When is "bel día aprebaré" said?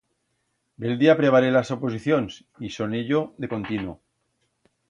0.81-1.51